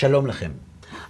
[0.00, 0.50] שלום לכם.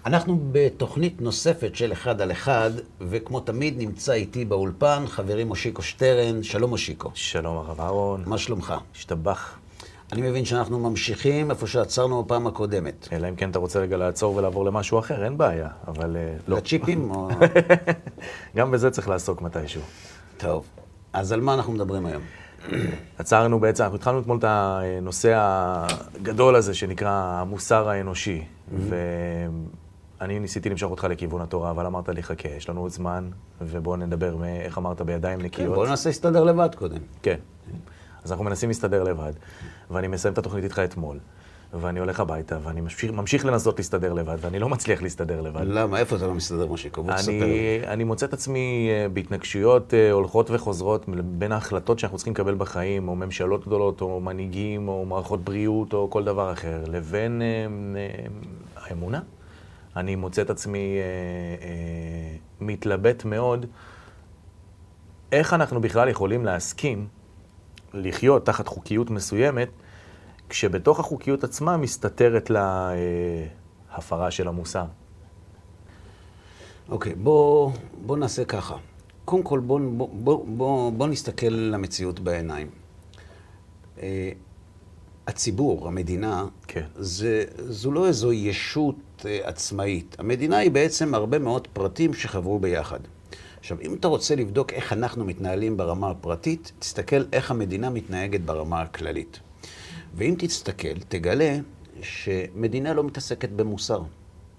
[0.06, 2.70] אנחנו בתוכנית נוספת של אחד על אחד,
[3.00, 6.42] וכמו תמיד נמצא איתי באולפן חברי מושיקו שטרן.
[6.42, 7.10] שלום מושיקו.
[7.14, 8.22] שלום הרב אהרון.
[8.26, 8.74] מה שלומך?
[8.94, 9.58] השתבח.
[10.12, 13.08] אני מבין שאנחנו ממשיכים איפה שעצרנו בפעם הקודמת.
[13.12, 16.56] אלא אם כן אתה רוצה רגע לעצור ולעבור למשהו אחר, אין בעיה, אבל אה, לא.
[16.56, 17.10] לצ'יפים?
[17.10, 17.28] או...
[18.56, 19.82] גם בזה צריך לעסוק מתישהו.
[20.36, 20.66] טוב,
[21.12, 22.22] אז על מה אנחנו מדברים היום?
[23.18, 28.44] עצרנו בעצם, אנחנו התחלנו אתמול את הנושא הגדול הזה שנקרא המוסר האנושי.
[28.70, 33.96] ואני ניסיתי למשוך אותך לכיוון התורה, אבל אמרת לי, חכה, יש לנו עוד זמן, ובואו
[33.96, 35.74] נדבר, איך אמרת, בידיים כן, נקיות.
[35.74, 36.98] בואו ננסה להסתדר לבד קודם.
[37.22, 37.38] כן.
[38.24, 39.32] אז אנחנו מנסים להסתדר לבד,
[39.90, 41.18] ואני מסיים את התוכנית איתך אתמול,
[41.72, 45.62] ואני הולך הביתה, ואני ממשיך, ממשיך לנסות להסתדר לבד, ואני לא מצליח להסתדר לבד.
[45.64, 45.98] למה?
[45.98, 47.02] איפה אתה לא מסתדר, מושיקו?
[47.02, 47.80] בוא תספר לי.
[47.86, 53.08] אני, מוצא את עצמי אה, בהתנגשויות אה, הולכות וחוזרות בין ההחלטות שאנחנו צריכים לקבל בחיים,
[53.08, 57.66] או ממשלות גדולות, או מנהיגים, או מערכות בריאות, או כל דבר אחר, לבין אה,
[58.76, 59.20] האמונה.
[59.96, 60.98] אני מוצא את עצמי
[62.60, 63.66] מתלבט מאוד
[65.32, 67.06] איך אנחנו בכלל יכולים להסכים
[67.94, 69.68] לחיות תחת חוקיות מסוימת,
[70.50, 73.46] כשבתוך החוקיות עצמה מסתתרת לה אה,
[73.92, 74.84] הפרה של המוסר.
[76.88, 77.72] אוקיי, בוא,
[78.06, 78.76] בוא נעשה ככה.
[79.24, 82.70] קודם כל, בוא, בוא, בוא, בוא, בוא נסתכל למציאות בעיניים.
[84.02, 84.30] אה,
[85.26, 86.86] הציבור, המדינה, כן.
[86.96, 90.16] זה, זו לא איזו ישות אה, עצמאית.
[90.18, 93.00] המדינה היא בעצם הרבה מאוד פרטים שחברו ביחד.
[93.58, 98.82] עכשיו, אם אתה רוצה לבדוק איך אנחנו מתנהלים ברמה הפרטית, תסתכל איך המדינה מתנהגת ברמה
[98.82, 99.40] הכללית.
[100.14, 101.56] ואם תסתכל, תגלה
[102.02, 104.02] שמדינה לא מתעסקת במוסר.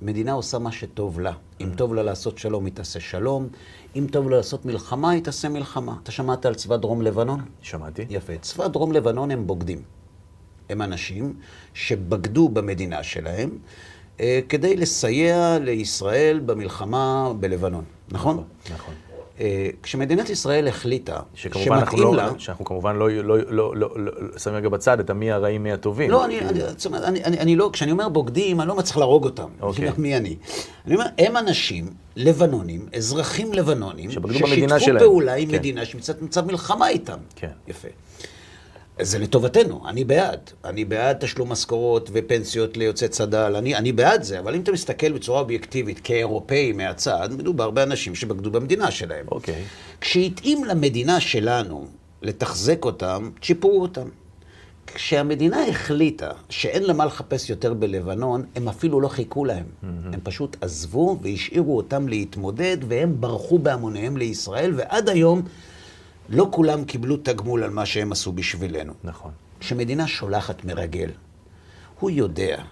[0.01, 1.33] מדינה עושה מה שטוב לה.
[1.61, 3.47] אם טוב לה לעשות שלום, היא תעשה שלום.
[3.95, 5.95] אם טוב לה לעשות מלחמה, היא תעשה מלחמה.
[6.03, 7.45] אתה שמעת על צבא דרום לבנון?
[7.61, 8.05] שמעתי.
[8.09, 8.37] יפה.
[8.37, 9.81] צבא דרום לבנון הם בוגדים.
[10.69, 11.33] הם אנשים
[11.73, 13.49] שבגדו במדינה שלהם
[14.19, 18.43] אה, כדי לסייע לישראל במלחמה בלבנון, נכון?
[18.73, 18.93] נכון.
[19.41, 22.29] אה, כשמדינת ישראל החליטה שמתאים לא, לה...
[22.37, 26.11] שאנחנו כמובן לא, לא, לא, לא, לא, שמים רגע בצד את המי הרעים מי הטובים.
[26.11, 28.97] לא, אני, אני, זאת אומרת, אני, אני, אני לא, כשאני אומר בוגדים, אני לא מצליח
[28.97, 29.47] להרוג אותם.
[29.61, 29.87] אוקיי.
[29.87, 30.35] אומר, מי אני?
[30.85, 34.11] אני אומר, הם אנשים לבנונים, אזרחים לבנונים,
[34.79, 34.99] ששיתפו.
[34.99, 35.55] פעולה עם כן.
[35.55, 37.17] מדינה שנמצאת במצב מלחמה איתם.
[37.35, 37.51] כן.
[37.67, 37.87] יפה.
[39.01, 40.39] זה לטובתנו, אני בעד.
[40.65, 45.11] אני בעד תשלום משכורות ופנסיות ליוצאי צד"ל, אני, אני בעד זה, אבל אם אתה מסתכל
[45.11, 49.25] בצורה אובייקטיבית כאירופאי מהצד, מדובר באנשים שבגדו במדינה שלהם.
[49.31, 49.63] אוקיי.
[50.01, 51.87] כשהתאים למדינה שלנו
[52.21, 54.07] לתחזק אותם, צ'יפרו אותם.
[54.93, 59.65] כשהמדינה החליטה שאין לה מה לחפש יותר בלבנון, הם אפילו לא חיכו להם.
[60.13, 65.41] הם פשוט עזבו והשאירו אותם להתמודד, והם ברחו בהמוניהם לישראל, ועד היום
[66.29, 68.93] לא כולם קיבלו תגמול על מה שהם עשו בשבילנו.
[69.03, 69.31] נכון.
[69.59, 71.09] כשמדינה שולחת מרגל,
[71.99, 72.63] הוא יודע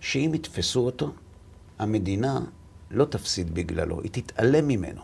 [0.00, 1.12] שאם יתפסו אותו,
[1.78, 2.40] המדינה
[2.90, 5.00] לא תפסיד בגללו, היא תתעלם ממנו.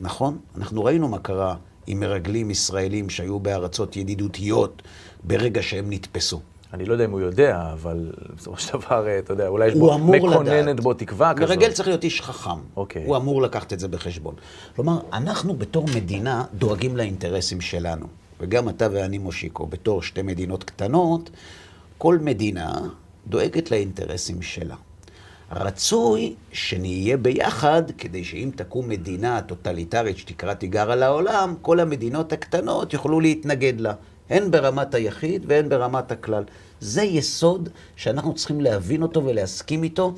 [0.00, 0.38] נכון?
[0.56, 1.56] אנחנו ראינו מה קרה
[1.86, 4.82] עם מרגלים ישראלים שהיו בארצות ידידותיות
[5.24, 6.40] ברגע שהם נתפסו.
[6.74, 9.74] אני לא יודע אם הוא יודע, אבל בסופו של דבר, אה, אתה יודע, אולי יש
[9.74, 9.98] בו.
[9.98, 11.48] מקוננת בו תקווה כזאת.
[11.48, 12.50] מרגל צריך להיות איש חכם.
[12.76, 13.04] אוקיי.
[13.04, 14.34] הוא אמור לקחת את זה בחשבון.
[14.76, 18.06] כלומר, אנחנו בתור מדינה דואגים לאינטרסים שלנו.
[18.40, 21.30] וגם אתה ואני, מושיקו, בתור שתי מדינות קטנות,
[21.98, 22.72] כל מדינה
[23.26, 24.76] דואגת לאינטרסים שלה.
[25.52, 32.92] רצוי שנהיה ביחד, כדי שאם תקום מדינה טוטליטרית שתקרא תיגר על העולם, כל המדינות הקטנות
[32.92, 33.92] יוכלו להתנגד לה,
[34.30, 36.44] הן ברמת היחיד והן ברמת הכלל.
[36.80, 40.14] זה יסוד שאנחנו צריכים להבין אותו ולהסכים איתו.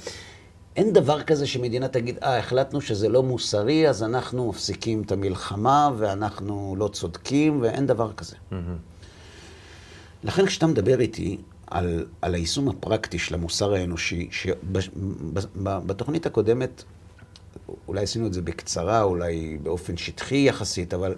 [0.76, 5.90] אין דבר כזה שמדינה תגיד, אה, החלטנו שזה לא מוסרי, אז אנחנו מפסיקים את המלחמה
[5.98, 8.36] ואנחנו לא צודקים, ואין דבר כזה.
[10.24, 16.84] לכן כשאתה מדבר איתי על, על היישום הפרקטי של המוסר האנושי, שבתוכנית הקודמת,
[17.88, 21.14] אולי עשינו את זה בקצרה, אולי באופן שטחי יחסית, אבל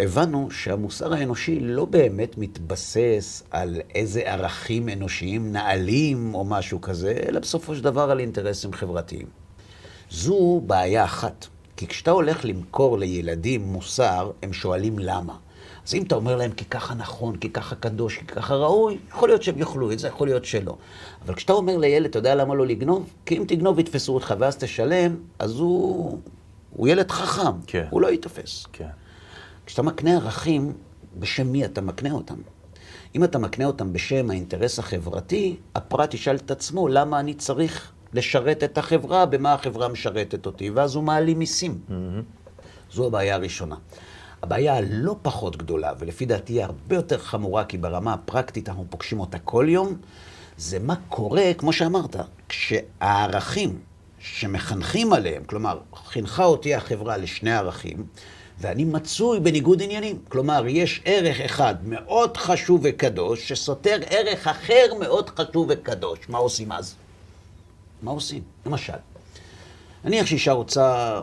[0.00, 7.40] הבנו שהמוסר האנושי לא באמת מתבסס על איזה ערכים אנושיים נעלים או משהו כזה, אלא
[7.40, 9.26] בסופו של דבר על אינטרסים חברתיים.
[10.10, 11.46] זו בעיה אחת,
[11.76, 15.36] כי כשאתה הולך למכור לילדים מוסר, הם שואלים למה.
[15.86, 19.28] אז אם אתה אומר להם כי ככה נכון, כי ככה קדוש, כי ככה ראוי, יכול
[19.28, 20.76] להיות שהם יאכלו את זה, יכול להיות שלא.
[21.26, 23.10] אבל כשאתה אומר לילד, אתה יודע למה לא לגנוב?
[23.26, 26.18] כי אם תגנוב יתפסו אותך ואז תשלם, אז הוא,
[26.70, 27.86] הוא ילד חכם, כן.
[27.90, 28.66] הוא לא ייתפס.
[28.72, 28.88] כן.
[29.66, 30.72] כשאתה מקנה ערכים,
[31.18, 32.36] בשם מי אתה מקנה אותם?
[33.14, 38.64] אם אתה מקנה אותם בשם האינטרס החברתי, הפרט ישאל את עצמו, למה אני צריך לשרת
[38.64, 41.80] את החברה, במה החברה משרתת אותי, ואז הוא מעלים מיסים.
[42.92, 43.76] זו הבעיה הראשונה.
[44.42, 49.20] הבעיה הלא פחות גדולה, ולפי דעתי היא הרבה יותר חמורה, כי ברמה הפרקטית אנחנו פוגשים
[49.20, 49.96] אותה כל יום,
[50.56, 52.16] זה מה קורה, כמו שאמרת,
[52.48, 53.78] כשהערכים
[54.18, 58.06] שמחנכים עליהם, כלומר, חינכה אותי החברה לשני ערכים,
[58.60, 60.18] ואני מצוי בניגוד עניינים.
[60.28, 66.18] כלומר, יש ערך אחד מאוד חשוב וקדוש, שסותר ערך אחר מאוד חשוב וקדוש.
[66.28, 66.94] מה עושים אז?
[68.02, 68.42] מה עושים?
[68.66, 68.92] למשל,
[70.04, 71.20] נניח שאישה רוצה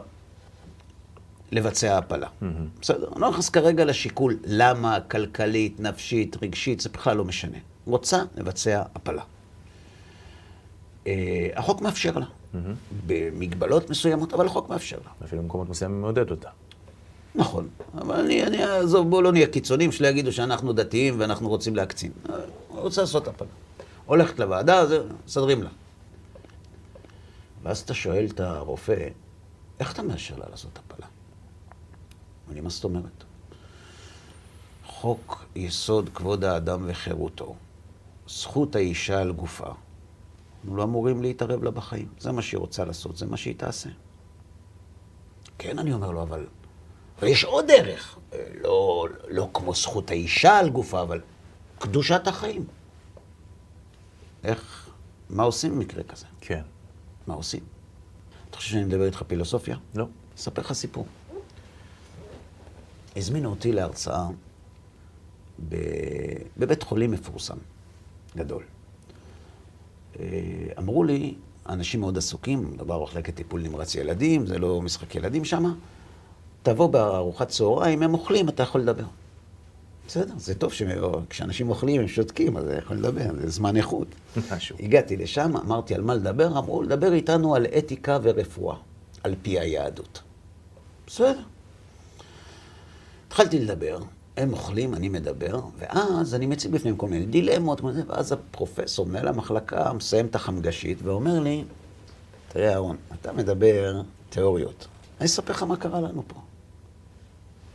[1.51, 2.27] לבצע הפלה.
[2.27, 2.45] Mm-hmm.
[2.81, 3.09] בסדר?
[3.13, 7.57] אני לא נכנס כרגע לשיקול למה, כלכלית, נפשית, רגשית, זה בכלל לא משנה.
[7.85, 9.23] רוצה לבצע הפלה.
[11.07, 12.57] אה, החוק מאפשר לה, mm-hmm.
[13.07, 15.11] במגבלות מסוימות, אבל החוק מאפשר לה.
[15.25, 16.49] אפילו במקומות מסוימים מעודד אותה.
[17.35, 21.75] נכון, אבל אני, אני אעזוב, בואו לא נהיה קיצונים, שלא יגידו שאנחנו דתיים ואנחנו רוצים
[21.75, 22.11] להקצין.
[22.29, 22.35] אני
[22.69, 23.47] רוצה לעשות הפלה.
[24.05, 25.69] הולכת לוועדה, זה, מסדרים לה.
[27.63, 29.07] ואז אתה שואל את הרופא,
[29.79, 31.07] איך אתה מאשר לה לעשות הפלה?
[32.51, 33.23] אני, מה זאת אומרת?
[34.85, 37.55] חוק יסוד כבוד האדם וחירותו,
[38.27, 39.71] זכות האישה על גופה,
[40.61, 42.07] אנחנו לא אמורים להתערב לה בחיים.
[42.19, 43.89] זה מה שהיא רוצה לעשות, זה מה שהיא תעשה.
[45.57, 46.45] כן, אני אומר לו, אבל...
[47.21, 48.17] ויש עוד דרך,
[48.61, 51.21] לא, לא כמו זכות האישה על גופה, אבל
[51.79, 52.65] קדושת החיים.
[54.43, 54.89] איך,
[55.29, 56.25] מה עושים במקרה כזה?
[56.41, 56.61] כן.
[57.27, 57.63] מה עושים?
[58.49, 59.77] אתה חושב שאני מדבר איתך פילוסופיה?
[59.95, 60.05] לא.
[60.37, 61.05] אספר לך סיפור.
[63.15, 64.27] הזמינו אותי להרצאה
[66.57, 67.57] בבית חולים מפורסם,
[68.37, 68.63] גדול.
[70.19, 70.25] אה,
[70.77, 71.35] אמרו לי,
[71.69, 75.73] אנשים מאוד עסוקים, מדובר במחלקת טיפול נמרץ ילדים, זה לא משחק ילדים שם,
[76.63, 79.03] תבוא בארוחת צהריים, הם אוכלים, אתה יכול לדבר.
[80.07, 84.07] בסדר, זה טוב שכשאנשים אוכלים הם שותקים, אז יכול לדבר, זה זמן איכות.
[84.51, 84.75] משהו.
[84.79, 88.75] הגעתי לשם, אמרתי על מה לדבר, אמרו לדבר איתנו על אתיקה ורפואה,
[89.23, 90.21] על פי היהדות.
[91.07, 91.39] בסדר.
[93.27, 93.99] התחלתי לדבר,
[94.37, 99.93] הם אוכלים, אני מדבר, ואז אני מציג בפניהם כל מיני דילמות, ואז הפרופסור, מנהל המחלקה,
[99.93, 101.63] מסיים את החמגשית ואומר לי,
[102.49, 104.87] תראה אהרון, אתה מדבר תיאוריות.
[105.19, 106.35] אני אספר לך מה קרה לנו פה.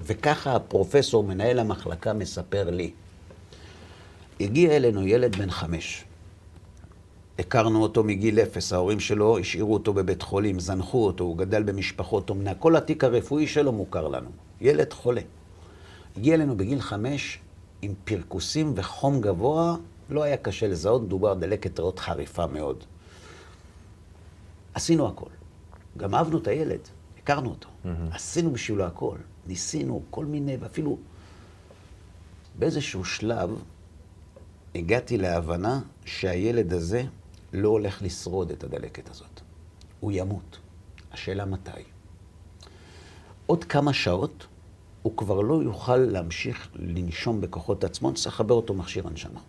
[0.03, 2.91] וככה הפרופסור, מנהל המחלקה, מספר לי.
[4.41, 6.05] הגיע אלינו ילד בן חמש.
[7.39, 12.31] הכרנו אותו מגיל אפס, ההורים שלו השאירו אותו בבית חולים, זנחו אותו, הוא גדל במשפחות
[12.31, 14.31] אומנה, כל התיק הרפואי שלו מוכר לנו.
[14.61, 15.21] ילד חולה.
[16.17, 17.39] הגיע אלינו בגיל חמש
[17.83, 19.77] עם פרכוסים וחום גבוה,
[20.11, 22.85] לא היה קשה לזהות, מדובר דלקת ריאות חריפה מאוד.
[24.75, 25.31] עשינו הכל.
[25.97, 26.81] גם אהבנו את הילד,
[27.23, 27.69] הכרנו אותו.
[27.69, 28.15] Mm-hmm.
[28.15, 29.17] עשינו בשבילו הכל.
[29.47, 30.99] ניסינו כל מיני, ואפילו
[32.59, 33.63] באיזשהו שלב
[34.75, 37.03] הגעתי להבנה שהילד הזה
[37.53, 39.41] לא הולך לשרוד את הדלקת הזאת.
[40.01, 40.59] הוא ימות.
[41.13, 41.71] השאלה מתי.
[43.47, 44.47] עוד כמה שעות
[45.03, 49.41] הוא כבר לא יוכל להמשיך לנשום בכוחות עצמו, צריך לחבר אותו מכשיר הנשמה.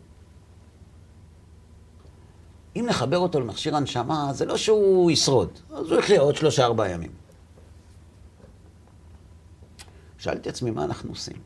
[2.75, 7.11] אם נחבר אותו למכשיר הנשמה, זה לא שהוא ישרוד, אז הוא יחיה עוד שלושה-ארבעה ימים.
[10.27, 11.37] שאלתי עצמי, מה אנחנו עושים?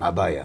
[0.00, 0.44] מה הבעיה?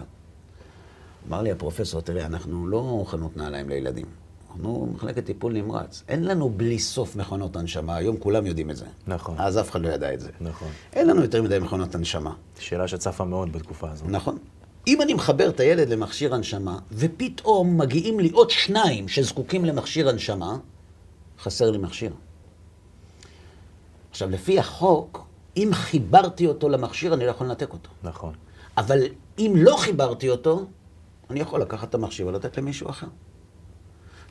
[1.28, 4.06] אמר לי הפרופסור, תראה, אנחנו לא חנות נעליים לילדים.
[4.50, 6.02] אנחנו מחלקת טיפול נמרץ.
[6.08, 8.84] אין לנו בלי סוף מכונות הנשמה, היום כולם יודעים את זה.
[9.06, 9.34] נכון.
[9.38, 10.30] אז אף אחד לא ידע את זה.
[10.40, 10.68] נכון.
[10.92, 12.34] אין לנו יותר מדי מכונות הנשמה.
[12.58, 14.08] שאלה שצפה מאוד בתקופה הזאת.
[14.08, 14.38] נכון.
[14.86, 20.58] אם אני מחבר את הילד למכשיר הנשמה, ופתאום מגיעים לי עוד שניים שזקוקים למכשיר הנשמה,
[21.38, 22.12] חסר לי מכשיר.
[24.10, 25.25] עכשיו, לפי החוק,
[25.56, 27.90] אם חיברתי אותו למכשיר, אני לא יכול לנתק אותו.
[28.02, 28.34] נכון.
[28.76, 29.02] אבל
[29.38, 30.66] אם לא חיברתי אותו,
[31.30, 33.06] אני יכול לקחת את המכשיר ולתת למישהו אחר.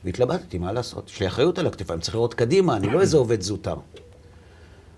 [0.04, 1.10] והתלבטתי, מה לעשות?
[1.10, 3.76] יש לי אחריות על הכתפיים, צריך לראות קדימה, אני לא איזה עובד זוטר.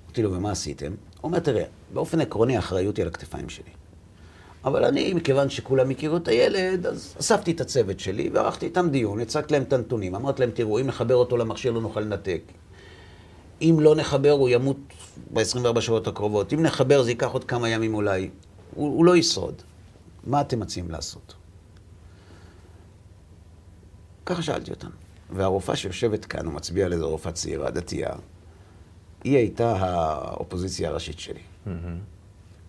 [0.07, 0.87] אמרתי לו, ומה עשיתם?
[0.87, 3.71] הוא אומר, תראה, באופן עקרוני האחריות היא על הכתפיים שלי.
[4.65, 9.21] אבל אני, מכיוון שכולם הכירו את הילד, אז אספתי את הצוות שלי וערכתי איתם דיון,
[9.21, 10.15] הצגתי להם את הנתונים.
[10.15, 12.41] אמרתי להם, תראו, אם נחבר אותו למכשיר לא נוכל לנתק.
[13.63, 14.77] אם לא נחבר, הוא ימות
[15.33, 16.53] ב-24 שעות הקרובות.
[16.53, 18.31] אם נחבר, זה ייקח עוד כמה ימים אולי.
[18.75, 19.63] הוא, הוא לא ישרוד.
[20.25, 21.35] מה אתם מציעים לעשות?
[24.27, 24.91] ככה שאלתי אותם.
[25.31, 28.11] והרופאה שיושבת כאן, הוא מצביע על איזו רופאה צעירה, דתייה,
[29.25, 31.41] היא הייתה האופוזיציה הראשית שלי.
[31.67, 31.71] Mm-hmm.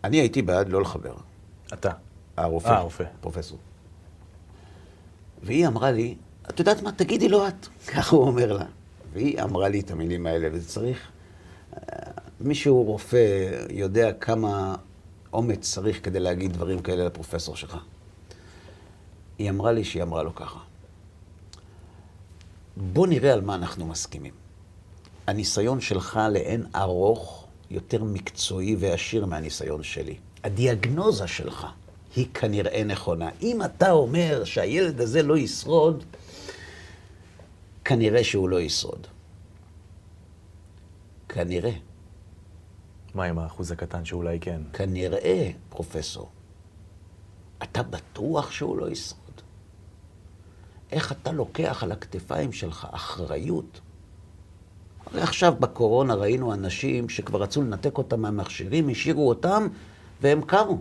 [0.04, 1.14] אני הייתי בעד לא לחבר.
[1.74, 1.92] אתה?
[2.38, 2.68] הרופא.
[2.68, 3.04] אה, הרופא.
[3.22, 3.58] פרופסור.
[5.44, 6.16] והיא אמרה לי,
[6.50, 7.68] את יודעת מה, תגידי לו את.
[7.94, 8.66] ככה הוא אומר לה.
[9.14, 11.12] והיא אמרה לי את המילים האלה, וזה צריך...
[12.42, 14.76] אה, מישהו רופא יודע כמה
[15.34, 17.78] אומץ צריך כדי להגיד דברים כאלה לפרופסור שלך.
[19.38, 20.60] היא אמרה לי שהיא אמרה לו ככה.
[22.78, 24.34] בוא נראה על מה אנחנו מסכימים.
[25.28, 30.18] הניסיון שלך לאין ארוך יותר מקצועי ועשיר מהניסיון שלי.
[30.44, 31.68] הדיאגנוזה שלך
[32.16, 33.30] היא כנראה נכונה.
[33.42, 36.04] אם אתה אומר שהילד הזה לא ישרוד,
[37.86, 39.08] כנראה שהוא לא ישרוד.
[41.30, 41.89] כנראה.
[43.16, 44.62] מה עם האחוז הקטן שאולי כן?
[44.74, 46.30] כנראה, פרופסור.
[47.64, 49.42] אתה בטוח שהוא לא ישרוד?
[50.92, 53.82] איך אתה לוקח על הכתפיים שלך אחריות?
[55.06, 59.68] הרי עכשיו בקורונה ראינו אנשים שכבר רצו לנתק אותם מהמכשירים, השאירו אותם
[60.22, 60.80] והם קרו.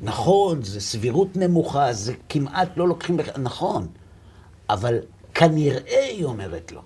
[0.00, 3.16] נכון, זה סבירות נמוכה, זה כמעט לא לוקחים...
[3.42, 3.88] נכון,
[4.70, 4.98] אבל
[5.34, 6.82] כנראה, היא אומרת לו,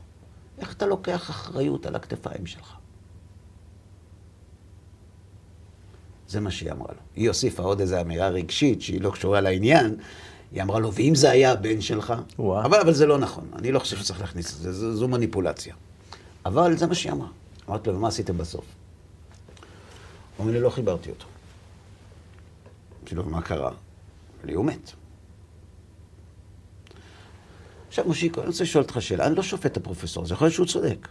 [0.59, 2.80] איך אתה לוקח אחריות על הכתפיים שלך?
[6.31, 7.01] זה מה שהיא אמרה לו.
[7.17, 9.97] היא הוסיפה עוד איזו אמירה רגשית שהיא לא קשורה לעניין.
[10.53, 12.15] היא אמרה לו, ואם זה היה הבן שלך?
[12.39, 15.75] אבל, אבל זה לא נכון, אני לא חושב שצריך להכניס את זה, זו, זו מניפולציה.
[16.47, 17.29] אבל זה מה שהיא אמרה.
[17.69, 18.65] אמרתי לו, ומה עשיתם בסוף?
[18.65, 21.27] הוא אומר לי, לא חיברתי אותו.
[22.99, 23.71] אמרתי לו, מה קרה?
[24.45, 24.91] לי הוא מת.
[27.89, 29.27] עכשיו, מושיקו, אני רוצה לשאול אותך שאלה.
[29.27, 31.09] אני לא שופט את הפרופסור, זה יכול להיות שהוא צודק.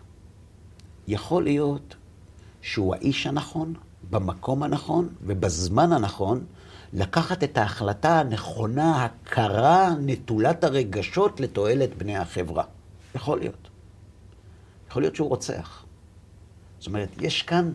[1.07, 1.95] יכול להיות
[2.61, 3.73] שהוא האיש הנכון,
[4.09, 6.45] במקום הנכון ובזמן הנכון,
[6.93, 12.63] לקחת את ההחלטה הנכונה, הקרה, נטולת הרגשות לתועלת בני החברה.
[13.15, 13.69] יכול להיות.
[14.89, 15.85] יכול להיות שהוא רוצח.
[16.79, 17.71] זאת אומרת, יש כאן,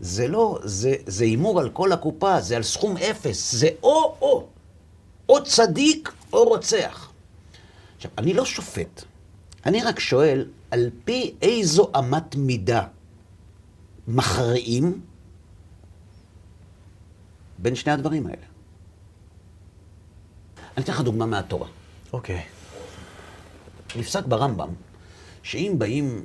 [0.00, 0.58] זה לא,
[1.06, 4.46] זה הימור על כל הקופה, זה על סכום אפס, זה או-או,
[5.28, 7.10] או צדיק או רוצח.
[7.96, 9.04] עכשיו, אני לא שופט,
[9.66, 12.82] אני רק שואל, על פי איזו אמת מידה
[14.08, 15.00] מכריעים
[17.58, 18.42] בין שני הדברים האלה.
[20.76, 21.68] אני אתן לך דוגמה מהתורה.
[22.12, 22.40] אוקיי.
[22.40, 23.98] Okay.
[23.98, 24.68] נפסק ברמב"ם,
[25.42, 26.24] שאם באים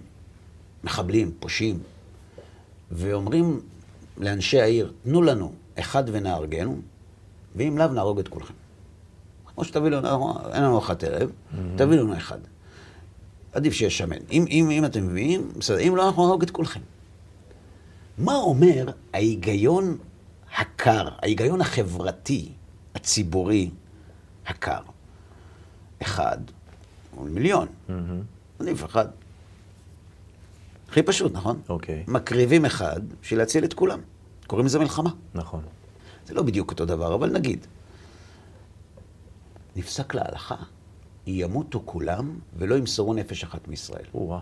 [0.84, 1.80] מחבלים, פושעים,
[2.92, 3.62] ואומרים
[4.18, 6.82] לאנשי העיר, תנו לנו אחד ונהרגנו,
[7.56, 8.54] ואם לאו נהרוג את כולכם.
[9.46, 11.56] כמו שתביא לנו, אין לנו אחת ערב, mm-hmm.
[11.78, 12.40] תביא לנו אחד.
[13.54, 14.18] עדיף שיהיה שמן.
[14.32, 16.80] אם, אם, אם אתם מביאים, בסדר, אם לא, אנחנו נהרוג את כולכם.
[18.18, 19.98] מה אומר ההיגיון
[20.58, 22.52] הקר, ההיגיון החברתי,
[22.96, 23.70] הציבורי,
[24.48, 24.82] הקר?
[26.02, 26.38] אחד
[27.14, 27.68] מול מיליון.
[28.60, 29.08] עדיף אחד.
[30.90, 31.62] הכי פשוט, נכון?
[31.70, 32.04] אוקיי.
[32.08, 34.00] מקריבים אחד בשביל להציל את כולם.
[34.48, 35.10] קוראים לזה מלחמה.
[35.34, 35.64] נכון.
[36.26, 37.68] זה לא בדיוק אותו דבר, אבל נגיד.
[39.76, 40.56] נפסק להלכה,
[41.28, 44.06] ימותו כולם ולא ימסרו נפש אחת מישראל.
[44.14, 44.40] או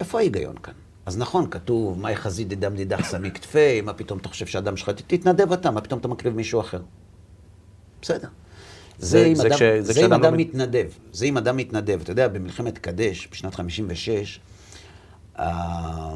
[0.00, 0.74] איפה ההיגיון כאן?
[1.06, 4.90] אז נכון, כתוב, מאי חזית דדם דידך סמי כתפי, מה פתאום אתה חושב שאדם שלך,
[4.90, 6.82] תתנדב אתה, מה פתאום אתה מקריב מישהו אחר?
[8.02, 8.28] בסדר.
[8.98, 10.38] זה, זה, אם, זה אדם, כש, זה זה אם אדם לא...
[10.38, 12.00] מתנדב, זה אם אדם מתנדב.
[12.02, 14.40] אתה יודע, במלחמת קדש, בשנת 56,
[15.38, 16.14] אה,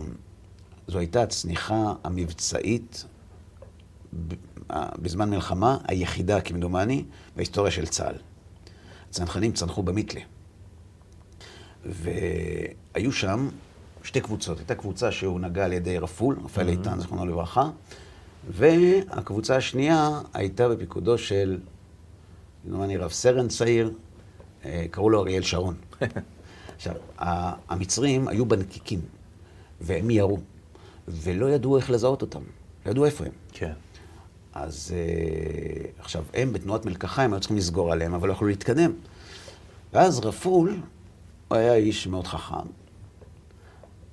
[0.89, 3.05] זו הייתה הצניחה המבצעית
[4.71, 7.05] אה, בזמן מלחמה, היחידה, כמדומני,
[7.37, 8.15] בהיסטוריה של צה"ל.
[9.11, 10.21] הצנחנים צנחו במיתלה.
[11.85, 13.49] והיו שם
[14.09, 14.59] שתי קבוצות.
[14.59, 17.71] הייתה קבוצה שהונהגה על ידי רפול, רפאל איתן, זכרונו לברכה,
[18.51, 21.59] והקבוצה השנייה הייתה בפיקודו של,
[22.63, 23.93] כמדומני, רב סרן צעיר,
[24.65, 25.75] אה, קראו לו אריאל שרון.
[26.77, 26.95] עכשיו,
[27.69, 29.01] המצרים היו בנקיקים,
[29.81, 30.39] והם ירו,
[31.09, 32.43] ולא ידעו איך לזהות אותם,
[32.87, 33.33] לא ידעו איפה הם.
[33.53, 33.73] כן.
[34.55, 38.93] אז uh, עכשיו, הם בתנועת מלקחה, הם היו צריכים לסגור עליהם, אבל לא יכלו להתקדם.
[39.93, 40.81] ואז רפול,
[41.49, 42.69] הוא היה איש מאוד חכם,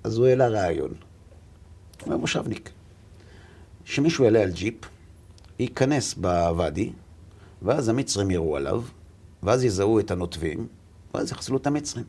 [0.06, 0.94] אז הוא העלה רעיון.
[2.02, 2.72] הוא היה מושבניק.
[3.86, 4.76] שמישהו יעלה על ג'יפ,
[5.60, 6.92] ייכנס בוואדי,
[7.62, 8.84] ואז המצרים יראו עליו,
[9.44, 10.68] ואז יזהו את הנוטבים,
[11.14, 12.06] ואז יחסלו את המצרים.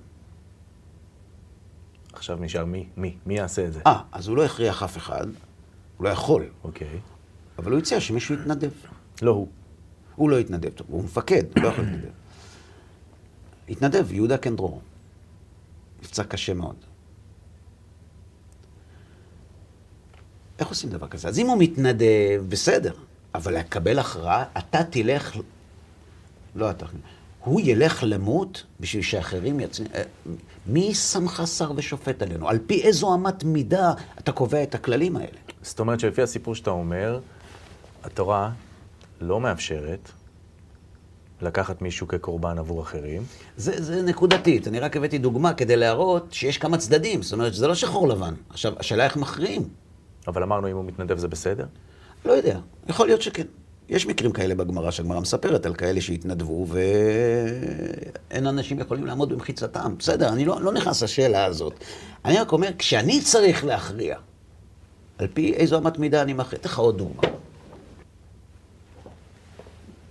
[2.12, 2.88] עכשיו נשאר מי?
[2.96, 3.16] מי?
[3.26, 3.80] מי יעשה את זה?
[3.86, 5.26] אה, אז הוא לא הכריח אף אחד,
[5.96, 6.46] הוא לא יכול.
[6.64, 7.00] אוקיי.
[7.58, 8.70] אבל הוא הציע שמישהו יתנדב.
[9.22, 9.48] לא הוא.
[10.16, 12.12] הוא לא יתנדב, טוב, הוא מפקד, הוא לא יכול להתנדב.
[13.68, 14.80] התנדב, יהודה קנדרור.
[16.02, 16.85] נפצע קשה מאוד.
[20.58, 21.28] איך עושים דבר כזה?
[21.28, 22.92] אז אם הוא מתנדב, בסדר,
[23.34, 25.36] אבל לקבל הכרעה, אתה תלך,
[26.54, 26.86] לא אתה,
[27.44, 29.84] הוא ילך למות בשביל שאחרים יצאו...
[29.94, 30.02] אה,
[30.66, 32.48] מי שמך שר ושופט עלינו?
[32.48, 35.38] על פי איזו אמת מידה אתה קובע את הכללים האלה?
[35.62, 37.20] זאת אומרת שלפי הסיפור שאתה אומר,
[38.04, 38.50] התורה
[39.20, 40.10] לא מאפשרת
[41.42, 43.22] לקחת מישהו כקורבן עבור אחרים.
[43.56, 47.66] זה, זה נקודתית, אני רק הבאתי דוגמה כדי להראות שיש כמה צדדים, זאת אומרת שזה
[47.66, 48.34] לא שחור לבן.
[48.50, 49.68] עכשיו, השאלה איך מכריעים.
[50.28, 51.66] אבל אמרנו אם הוא מתנדב זה בסדר?
[52.24, 53.46] לא יודע, יכול להיות שכן.
[53.88, 59.94] יש מקרים כאלה בגמרא שהגמרא מספרת על כאלה שהתנדבו ואין אנשים יכולים לעמוד במחיצתם.
[59.98, 61.84] בסדר, אני לא, לא נכנס לשאלה הזאת.
[62.24, 64.16] אני רק אומר, כשאני צריך להכריע,
[65.18, 67.22] על פי איזו אמת מידה אני מכריע, אתן לך עוד דוגמה.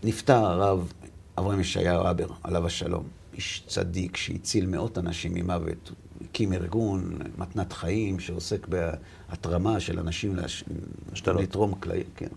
[0.04, 0.92] נפטר הרב
[1.38, 3.04] אברהם ישעיהו אבר, עליו השלום,
[3.36, 5.92] איש צדיק שהציל מאות אנשים ממוות.
[6.22, 10.36] הקים ארגון, מתנת חיים, שעוסק בהתרמה של אנשים.
[11.12, 11.42] השתלות.
[11.42, 12.28] לתרום כליה, כן.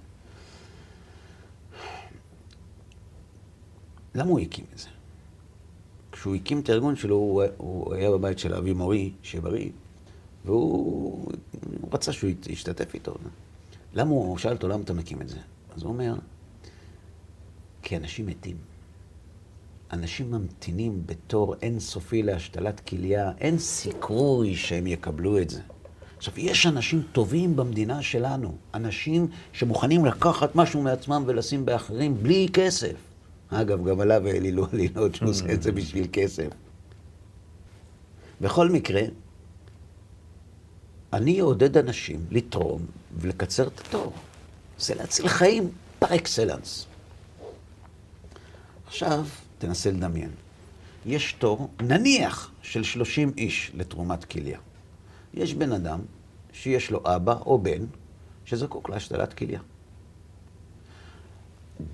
[4.14, 4.88] למה הוא הקים את זה?
[6.12, 9.70] כשהוא הקים את הארגון שלו, הוא, הוא היה בבית של אבי מורי, שבריא,
[10.44, 11.32] והוא
[11.80, 13.14] הוא רצה שהוא ישתתף איתו.
[13.94, 15.38] למה הוא, הוא שאל אותו, למה אתה מקים את זה?
[15.76, 16.14] אז הוא אומר,
[17.82, 18.56] כי אנשים מתים.
[19.92, 25.60] אנשים ממתינים בתור אינסופי להשתלת כליה, אין סיכוי שהם יקבלו את זה.
[26.16, 32.94] עכשיו, יש אנשים טובים במדינה שלנו, אנשים שמוכנים לקחת משהו מעצמם ולשים באחרים בלי כסף.
[33.50, 36.48] אגב, גם עליו העלילו עלילות שהוא עושה את זה בשביל כסף.
[38.40, 39.02] בכל מקרה,
[41.12, 42.86] אני אעודד אנשים לתרום
[43.18, 44.12] ולקצר את התור.
[44.78, 46.86] זה להציל חיים פר אקסלנס.
[48.86, 49.24] עכשיו,
[49.58, 50.30] תנסה לדמיין.
[51.06, 54.58] יש תור, נניח, של 30 איש לתרומת כליה.
[55.34, 56.00] יש בן אדם
[56.52, 57.84] שיש לו אבא או בן
[58.44, 59.60] שזקוק להשתלת כליה.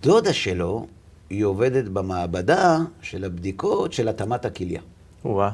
[0.00, 0.87] דודה שלו,
[1.30, 4.80] היא עובדת במעבדה של הבדיקות של התאמת הכליה.
[5.25, 5.50] או-אה,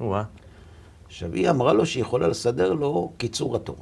[0.00, 0.24] או-אה.
[1.06, 3.76] עכשיו, היא אמרה לו שהיא יכולה לסדר לו קיצור התור.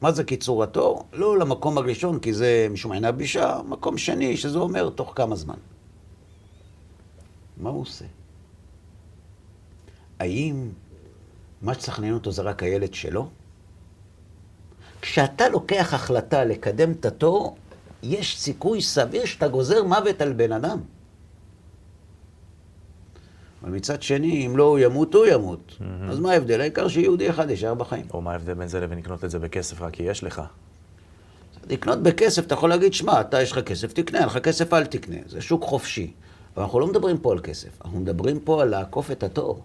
[0.00, 1.06] מה זה קיצור התור?
[1.12, 5.54] לא למקום הראשון, כי זה משום עינה בישה, מקום שני, שזה אומר תוך כמה זמן.
[7.56, 8.04] מה הוא עושה?
[10.18, 10.70] האם
[11.62, 13.28] מה שצריך לעניין אותו זה רק הילד שלו?
[15.00, 17.56] כשאתה לוקח החלטה לקדם את התור,
[18.02, 20.78] יש סיכוי סביר שאתה גוזר מוות על בן אדם.
[23.62, 25.78] אבל מצד שני, אם לא הוא ימות, הוא ימות.
[26.10, 26.60] אז מה ההבדל?
[26.60, 28.06] העיקר שיהודי אחד יישאר בחיים.
[28.14, 30.42] או מה ההבדל בין זה לבין לקנות את זה בכסף רק כי יש לך?
[31.70, 34.86] לקנות בכסף, אתה יכול להגיד, שמע, אתה יש לך כסף, תקנה, אין לך כסף, אל
[34.86, 35.16] תקנה.
[35.26, 36.12] זה שוק חופשי.
[36.56, 39.62] אבל אנחנו לא מדברים פה על כסף, אנחנו מדברים פה על לעקוף את התור.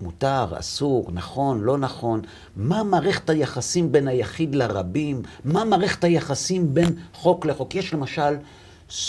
[0.00, 2.20] מותר, אסור, נכון, לא נכון.
[2.56, 5.22] מה מערכת היחסים בין היחיד לרבים?
[5.44, 7.74] מה מערכת היחסים בין חוק לחוק?
[7.74, 8.36] יש למשל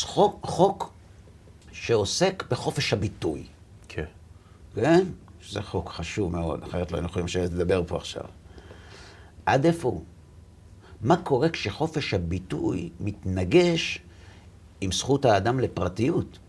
[0.01, 0.91] חוק, חוק
[1.71, 3.43] שעוסק בחופש הביטוי.
[3.87, 4.05] כן.
[4.75, 5.05] כן?
[5.41, 8.23] שזה חוק חשוב מאוד, אחרת לא היינו יכולים לדבר פה עכשיו.
[9.45, 10.03] עד איפה הוא?
[11.01, 13.99] מה קורה כשחופש הביטוי מתנגש
[14.81, 16.39] עם זכות האדם לפרטיות?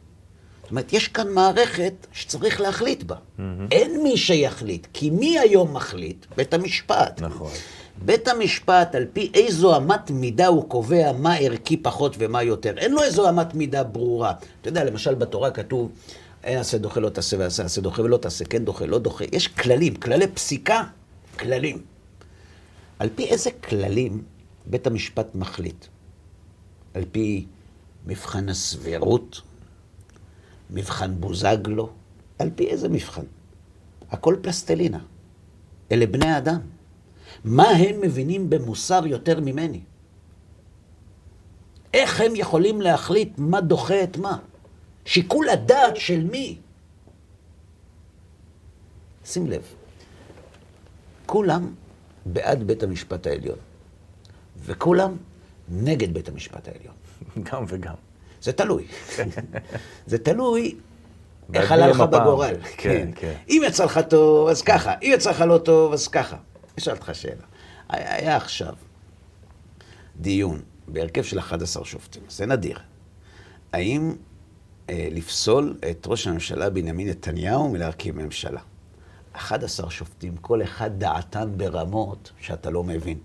[0.63, 3.17] זאת אומרת, יש כאן מערכת שצריך להחליט בה.
[3.71, 6.27] אין מי שיחליט, כי מי היום מחליט?
[6.37, 7.21] בית המשפט.
[7.23, 7.53] נכון.
[8.05, 12.79] בית המשפט, על פי איזו אמת מידה הוא קובע מה ערכי פחות ומה יותר.
[12.79, 14.33] אין לו איזו אמת מידה ברורה.
[14.61, 15.91] אתה יודע, למשל בתורה כתוב,
[16.45, 19.25] אין עשה דוחה לא תעשה ועשה עשה דוחה ולא תעשה, כן דוחה, לא דוחה.
[19.33, 20.85] יש כללים, כללי פסיקה,
[21.39, 21.83] כללים.
[22.99, 24.23] על פי איזה כללים
[24.67, 25.87] בית המשפט מחליט?
[26.95, 27.47] על פי
[28.07, 29.41] מבחן הסבירות?
[30.71, 31.91] מבחן בוזגלו?
[32.39, 33.25] על פי איזה מבחן?
[34.11, 34.99] הכל פלסטלינה.
[35.93, 36.61] אלה בני אדם.
[37.45, 39.81] מה הם מבינים במוסר יותר ממני?
[41.95, 44.39] איך הם יכולים להחליט מה דוחה את מה?
[45.05, 46.59] שיקול הדעת של מי?
[49.25, 49.63] שים לב,
[51.27, 51.75] כולם
[52.27, 53.59] בעד בית המשפט העליון,
[54.65, 55.17] וכולם
[55.71, 56.95] נגד בית המשפט העליון.
[57.53, 57.95] גם וגם.
[58.43, 58.87] זה תלוי.
[60.07, 60.75] זה תלוי
[61.55, 62.01] איך עלה לך.
[62.01, 62.55] בגורל.
[62.77, 63.35] כן, כן.
[63.49, 64.95] אם יצא לך טוב, אז ככה.
[65.03, 66.37] אם יצא לך לא טוב, אז ככה.
[66.79, 67.45] אשאל אותך שאלה.
[67.89, 68.75] היה עכשיו
[70.17, 72.79] דיון בהרכב של 11 שופטים, זה נדיר.
[73.73, 74.13] האם
[74.91, 78.61] אה, לפסול את ראש הממשלה בנימין נתניהו מלהרכיב ממשלה?
[79.33, 83.19] 11 שופטים, כל אחד דעתם ברמות שאתה לא מבין.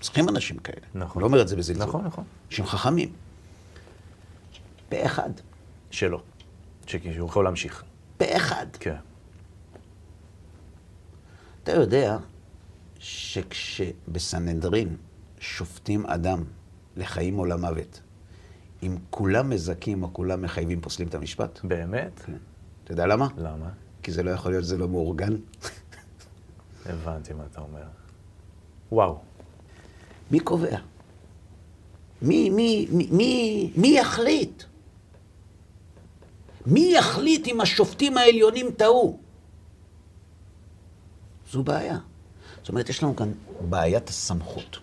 [0.00, 0.86] צריכים אנשים כאלה.
[0.94, 1.22] נכון.
[1.22, 1.86] אני לא אומר את זה בזלזול.
[1.86, 2.24] נכון, נכון.
[2.50, 3.12] שהם חכמים.
[4.88, 5.30] פה אחד.
[5.90, 6.22] שלא.
[6.86, 7.84] שהוא יכול להמשיך.
[8.16, 8.66] פה אחד.
[8.80, 8.96] כן.
[11.62, 12.16] אתה יודע
[12.98, 14.96] שכשבסנהדרין
[15.38, 16.44] שופטים אדם
[16.96, 18.00] לחיים או למוות,
[18.82, 21.60] אם כולם מזכים או כולם מחייבים, פוסלים את המשפט?
[21.64, 22.20] באמת?
[22.26, 22.36] כן.
[22.84, 23.28] אתה יודע למה?
[23.36, 23.68] למה?
[24.02, 25.36] כי זה לא יכול להיות, זה לא מאורגן.
[26.86, 27.82] הבנתי מה אתה אומר.
[28.92, 29.18] וואו.
[30.30, 30.76] מי קובע?
[32.22, 34.62] מי, מי, מי, מי, מי יחליט?
[36.66, 39.18] מי יחליט אם השופטים העליונים טעו?
[41.52, 41.98] זו בעיה.
[42.60, 43.32] זאת אומרת, יש לנו כאן
[43.68, 44.78] בעיית הסמכות.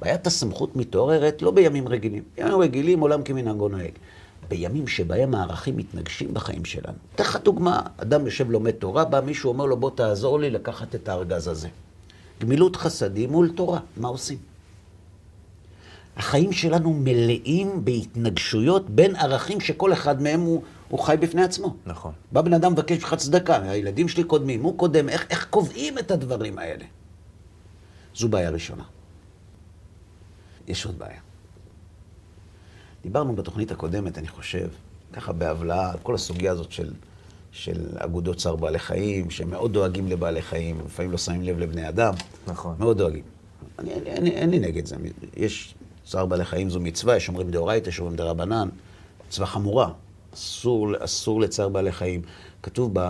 [0.00, 2.22] בעיית הסמכות מתעוררת לא בימים רגילים.
[2.36, 3.92] בימים רגילים עולם כמנהגו נוהג.
[4.48, 6.96] בימים שבהם הערכים מתנגשים בחיים שלנו.
[7.14, 10.94] אתן לך דוגמה, אדם יושב לומד תורה, בא מישהו אומר לו, בוא תעזור לי לקחת
[10.94, 11.68] את הארגז הזה.
[12.40, 14.38] גמילות חסדים מול תורה, מה עושים?
[16.16, 21.76] החיים שלנו מלאים בהתנגשויות בין ערכים שכל אחד מהם הוא, הוא חי בפני עצמו.
[21.86, 22.12] נכון.
[22.32, 26.10] בא בן אדם מבקש ממך צדקה, הילדים שלי קודמים, הוא קודם, איך, איך קובעים את
[26.10, 26.84] הדברים האלה?
[28.14, 28.84] זו בעיה ראשונה.
[30.68, 31.20] יש עוד בעיה.
[33.02, 34.68] דיברנו בתוכנית הקודמת, אני חושב,
[35.12, 36.92] ככה בהבלעה, על כל הסוגיה הזאת של,
[37.52, 41.88] של אגודות צער בעלי חיים, שהם מאוד דואגים לבעלי חיים, לפעמים לא שמים לב לבני
[41.88, 42.14] אדם.
[42.46, 42.76] נכון.
[42.78, 43.24] מאוד דואגים.
[43.78, 44.96] אני, אני, אני, לי נגד זה.
[45.36, 48.68] יש צער בעלי חיים זו מצווה, יש אומרים דאורייתא, יש אומרים דרבנן,
[49.28, 49.92] מצווה חמורה.
[50.34, 52.22] אסור, אסור לצער בעלי חיים.
[52.62, 53.00] כתוב ב,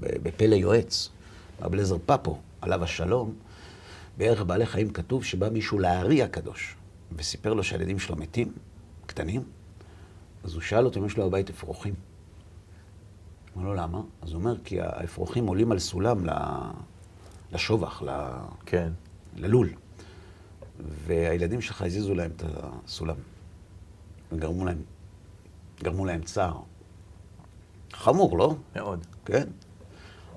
[0.00, 1.08] ב, בפלא יועץ,
[1.62, 3.34] רב אליעזר פפו, עליו השלום,
[4.18, 6.76] בערך בעלי חיים כתוב שבא מישהו לארי הקדוש,
[7.16, 8.52] וסיפר לו שהילדים שלו מתים,
[9.06, 9.42] קטנים,
[10.44, 11.94] אז הוא שאל אותו אם יש לו בבית אפרוחים.
[13.56, 14.00] אמר לו, למה?
[14.22, 16.26] אז הוא אומר, כי האפרוחים עולים על סולם
[17.52, 18.10] לשובח, ל...
[18.66, 18.92] כן.
[19.36, 19.68] ללול.
[21.06, 23.16] והילדים שלך הזיזו להם את הסולם,
[24.32, 24.82] וגרמו להם,
[25.82, 26.60] גרמו להם צער.
[27.92, 28.54] חמור, לא?
[28.76, 29.06] מאוד.
[29.24, 29.48] כן.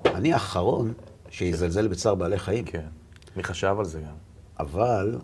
[0.04, 0.92] אני האחרון
[1.30, 2.64] שיזלזל בצער בעלי חיים.
[2.64, 2.86] כן.
[3.36, 4.14] מי חשב על זה גם?
[4.60, 5.18] אבל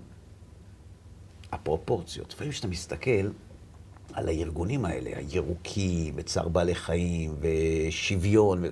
[1.53, 3.31] הפרופורציות, לפעמים כשאתה מסתכל
[4.13, 8.65] על הארגונים האלה, הירוקים, וצער בעלי חיים, ושוויון,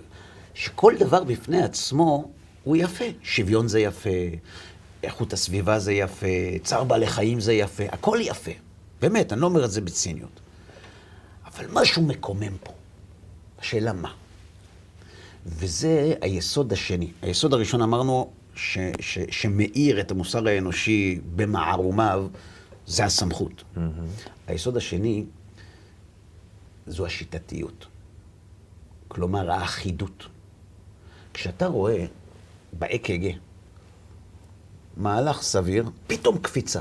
[0.55, 2.31] שכל דבר בפני עצמו
[2.65, 3.05] הוא יפה.
[3.23, 4.11] שוויון זה יפה,
[5.03, 6.27] איכות הסביבה זה יפה,
[6.63, 8.51] צער בעלי חיים זה יפה, הכל יפה.
[9.01, 10.41] באמת, אני לא אומר את זה בציניות.
[11.47, 12.73] אבל משהו מקומם פה.
[13.59, 14.13] השאלה מה?
[15.47, 17.13] וזה היסוד השני.
[17.23, 22.27] היסוד הראשון אמרנו ש, ש, שמאיר את המוסר האנושי במערומיו,
[22.87, 23.63] זה הסמכות.
[23.77, 23.81] Mm-hmm.
[24.47, 25.25] היסוד השני
[26.87, 27.87] זו השיטתיות.
[29.09, 30.27] כלומר, האחידות.
[31.35, 32.07] כשאתה רואה
[32.79, 33.48] ב-EKG
[34.99, 36.81] מהלך סביר, פתאום קפיצה.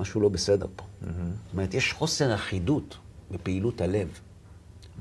[0.00, 0.84] משהו לא בסדר פה.
[0.84, 1.06] Mm-hmm.
[1.06, 2.96] זאת אומרת, יש חוסר אחידות
[3.30, 4.08] בפעילות הלב.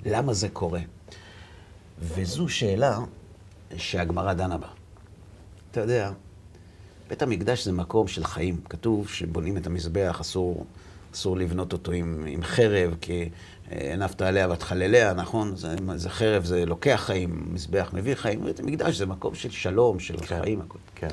[0.05, 0.79] למה זה קורה?
[1.99, 2.99] וזו שאלה
[3.77, 4.67] שהגמרא דנה בה.
[5.71, 6.11] אתה יודע,
[7.09, 8.61] בית המקדש זה מקום של חיים.
[8.69, 10.65] כתוב שבונים את המזבח, אסור,
[11.13, 13.29] אסור לבנות אותו עם, עם חרב, כי
[13.71, 15.55] הנפת עליה ותחלליה, נכון?
[15.55, 18.45] זה, זה חרב, זה לוקח חיים, מזבח מביא חיים.
[18.45, 20.81] בית המקדש זה מקום של שלום, של כן, חיים, הכול.
[20.95, 21.07] כן.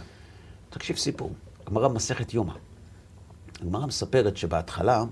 [0.71, 1.33] תקשיב סיפור,
[1.67, 2.53] הגמרא במסכת יומא.
[3.63, 5.05] הגמרא מספרת שבהתחלה,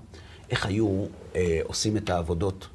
[0.49, 2.67] איך היו אה, עושים את העבודות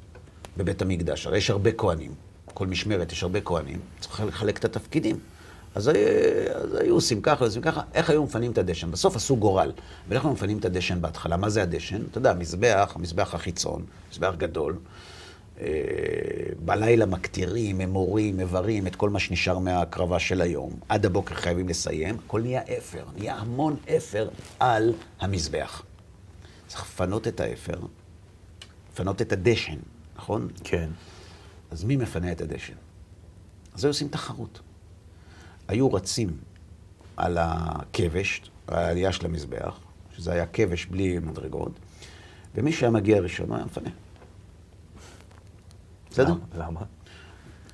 [0.57, 1.27] בבית המקדש.
[1.27, 2.11] הרי יש הרבה כהנים,
[2.53, 5.19] כל משמרת יש הרבה כהנים, צריך לחלק את התפקידים.
[5.75, 5.89] אז,
[6.53, 8.91] אז היו עושים ככה, עושים ככה, איך היו מפנים את הדשן?
[8.91, 9.71] בסוף עשו גורל.
[10.09, 11.37] ואיך היו מפנים את הדשן בהתחלה?
[11.37, 12.01] מה זה הדשן?
[12.11, 14.77] אתה יודע, מזבח, מזבח החיצון, מזבח גדול.
[15.61, 15.67] אה,
[16.59, 20.71] בלילה מקטירים, ממורים, איברים, את כל מה שנשאר מההקרבה של היום.
[20.89, 22.17] עד הבוקר חייבים לסיים.
[22.25, 25.83] הכל נהיה אפר, נהיה המון אפר על המזבח.
[26.67, 27.79] צריך לפנות את האפר,
[28.93, 29.77] לפנות את הדשן,
[30.15, 30.47] נכון?
[30.63, 30.89] כן.
[31.71, 32.73] אז מי מפנה את הדשן?
[33.73, 34.59] אז היו עושים תחרות.
[35.67, 36.29] היו רצים
[37.17, 39.79] על הכבש, העלייה של המזבח,
[40.15, 41.71] שזה היה כבש בלי מדרגות,
[42.55, 43.89] ומי שהיה מגיע ראשון היה מפנה.
[46.11, 46.33] בסדר?
[46.55, 46.79] למה?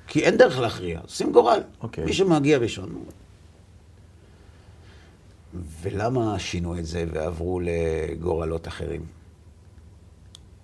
[0.06, 1.60] כי אין דרך להכריע, עושים גורל.
[1.80, 2.04] אוקיי.
[2.04, 3.04] מי שמגיע ראשון.
[5.82, 9.06] ולמה שינו את זה ועברו לגורלות אחרים?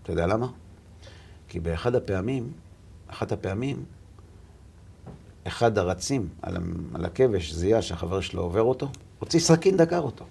[0.03, 0.47] אתה יודע למה?
[1.49, 2.53] כי באחד הפעמים,
[3.07, 3.85] אחת הפעמים,
[5.47, 6.57] אחד הרצים על,
[6.95, 10.25] על הכבש זיהה שהחבר שלו עובר אותו, הוציא סכין, דקר אותו.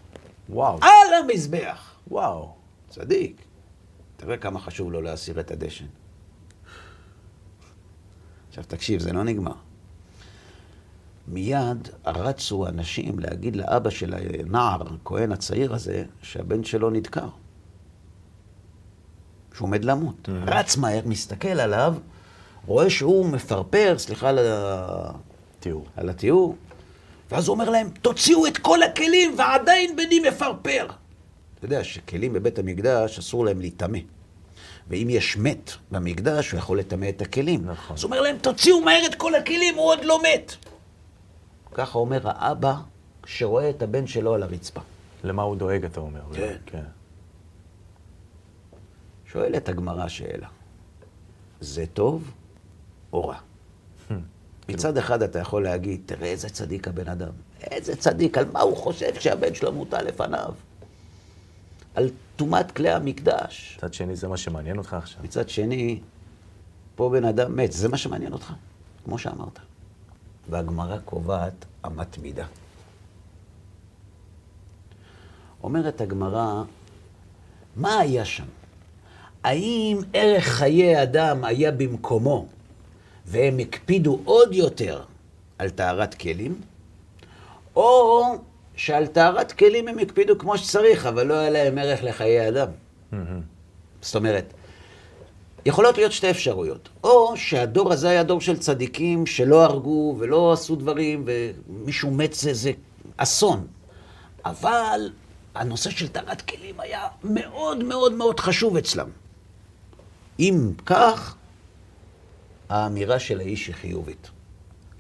[0.50, 0.80] וואו.
[0.82, 1.96] על המזבח.
[2.08, 2.54] וואו.
[2.90, 3.42] צדיק.
[4.18, 5.86] תראה כמה חשוב לו להסיר את הדשן.
[8.54, 9.54] עכשיו תקשיב, זה לא נגמר.
[11.28, 17.28] מיד רצו אנשים להגיד לאבא של הנער, הכהן הצעיר הזה, שהבן שלו נדקר.
[19.54, 20.16] שהוא עומד למות.
[20.30, 20.52] Mm-hmm.
[20.52, 21.96] רץ מהר, מסתכל עליו,
[22.66, 25.86] רואה שהוא מפרפר, סליחה על, התיאור.
[25.96, 26.56] על התיאור,
[27.32, 30.88] ואז הוא אומר להם, תוציאו את כל הכלים ועדיין בני מפרפר.
[31.56, 34.00] אתה יודע שכלים בבית המקדש אסור להם להיטמא.
[34.88, 37.66] ואם יש מת במקדש, הוא יכול לטמא את הכלים.
[37.66, 37.96] נכון.
[37.96, 40.56] אז הוא אומר להם, תוציאו מהר את כל הכלים, הוא עוד לא מת.
[41.74, 42.76] ככה אומר האבא,
[43.26, 44.82] שרואה את הבן שלו על הרצפה.
[45.24, 46.22] למה הוא דואג, אתה אומר.
[46.34, 46.56] כן.
[46.66, 46.84] כן.
[49.32, 50.48] שואלת הגמרא שאלה,
[51.62, 52.32] זה טוב
[53.14, 53.38] או רע?
[54.70, 58.78] מצד אחד אתה יכול להגיד, תראה איזה צדיק הבן אדם, איזה צדיק, על מה הוא
[58.78, 60.54] חושב שהבן שלו מוטל לפניו?
[61.96, 63.78] על טומאת כלי המקדש.
[63.78, 65.24] מצד שני, זה מה שמעניין אותך עכשיו.
[65.24, 66.00] מצד שני,
[66.96, 68.54] פה בן אדם מת, זה מה שמעניין אותך,
[69.06, 69.60] כמו שאמרת.
[70.50, 72.46] והגמרא קובעת אמת מידה.
[75.64, 76.64] אומרת הגמרא,
[77.76, 78.46] מה היה שם?
[79.44, 82.46] האם ערך חיי אדם היה במקומו,
[83.26, 85.04] והם הקפידו עוד יותר
[85.58, 86.62] על טהרת כלים,
[87.76, 88.24] או
[88.76, 92.68] שעל טהרת כלים הם הקפידו כמו שצריך, אבל לא היה להם ערך לחיי אדם.
[94.02, 94.54] זאת אומרת,
[95.66, 96.90] יכולות להיות שתי אפשרויות.
[97.04, 102.54] או שהדור הזה היה דור של צדיקים שלא הרגו ולא עשו דברים, ומישהו מת זה,
[102.54, 102.72] זה
[103.18, 103.68] אסון.
[104.46, 105.10] אבל
[105.56, 109.10] הנושא של טהרת כלים היה מאוד מאוד מאוד חשוב אצלם.
[110.40, 111.36] אם כך,
[112.70, 114.30] האמירה של האיש היא חיובית.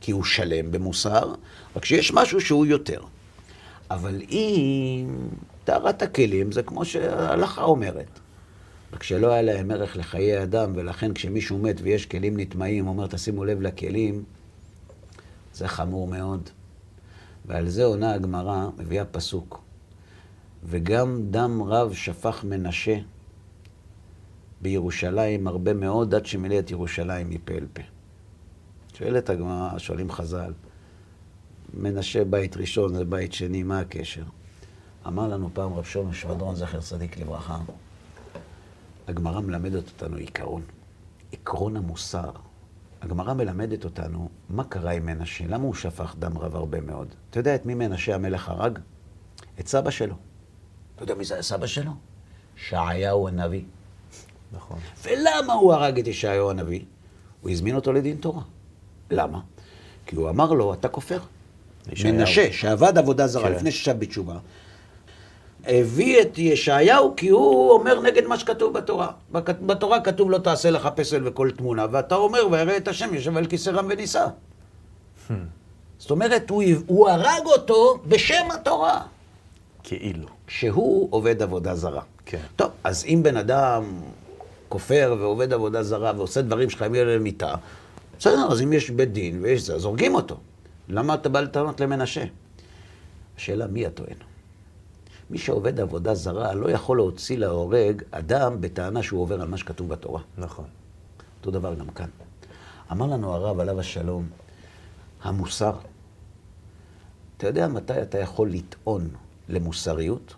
[0.01, 1.33] כי הוא שלם במוסר,
[1.75, 3.01] רק שיש משהו שהוא יותר.
[3.93, 5.17] אבל אם
[5.63, 8.19] טהרת הכלים זה כמו שההלכה אומרת.
[8.93, 13.45] רק שלא היה להם ערך לחיי אדם, ולכן כשמישהו מת ויש כלים נטמעים, אומר, תשימו
[13.45, 14.23] לב לכלים,
[15.53, 16.49] זה חמור מאוד.
[17.45, 19.63] ועל זה עונה הגמרא, מביאה פסוק.
[20.63, 22.95] וגם דם רב שפך מנשה
[24.61, 27.81] בירושלים הרבה מאוד, עד שמילא את ירושלים מפה אל פה.
[28.93, 30.53] שואלת הגמרא, שואלים חז"ל,
[31.73, 34.23] מנשה בית ראשון זה בית שני, מה הקשר?
[35.07, 37.59] אמר לנו פעם רב שומש שבדרון, זכר צדיק לברכה,
[39.07, 40.61] הגמרא מלמדת אותנו עיקרון,
[41.31, 42.31] עקרון המוסר.
[43.01, 47.07] הגמרא מלמדת אותנו מה קרה עם מנשה, למה הוא שפך דם רב הרבה מאוד.
[47.29, 48.79] אתה יודע את מי מנשה המלך הרג?
[49.59, 50.15] את סבא שלו.
[50.95, 51.91] אתה יודע מי זה סבא שלו?
[52.55, 53.63] שעיהו הנביא.
[54.51, 54.79] נכון.
[55.03, 56.81] ולמה הוא הרג את ישעיהו הנביא?
[57.41, 58.43] הוא הזמין אותו לדין תורה.
[59.11, 59.41] למה?
[60.05, 61.19] כי הוא אמר לו, אתה כופר.
[62.05, 63.55] מנשה, שעבד עבודה זרה כן.
[63.55, 64.35] לפני ששב בתשובה,
[65.65, 69.11] הביא את ישעיהו כי הוא אומר נגד מה שכתוב בתורה.
[69.31, 73.45] בתורה כתוב לא תעשה לך פסל וכל תמונה, ואתה אומר, וירא את השם יושב על
[73.45, 74.25] כיסא רם ונישא.
[75.99, 79.01] זאת אומרת, הוא, הוא הרג אותו בשם התורה,
[79.83, 80.27] כאילו.
[80.47, 82.01] שהוא עובד עבודה זרה.
[82.25, 82.37] כן.
[82.55, 83.83] טוב, אז אם בן אדם
[84.69, 87.53] כופר ועובד עבודה זרה ועושה דברים שחייבים להם מיתה,
[88.19, 90.37] בסדר, אז אם יש בית דין ויש זה, אז הורגים אותו.
[90.89, 92.23] למה אתה בא לטענות למנשה?
[93.37, 94.17] השאלה, מי הטוען?
[95.29, 99.89] מי שעובד עבודה זרה לא יכול להוציא להורג אדם בטענה שהוא עובר על מה שכתוב
[99.89, 100.21] בתורה.
[100.37, 100.65] נכון.
[101.39, 102.09] אותו דבר גם כאן.
[102.91, 104.29] אמר לנו הרב, עליו השלום,
[105.23, 105.73] המוסר,
[107.37, 109.09] אתה יודע מתי אתה יכול לטעון
[109.49, 110.35] למוסריות?